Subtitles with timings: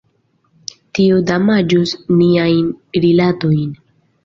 [0.99, 2.67] Tio damaĝus niajn
[3.07, 3.73] rilatojn.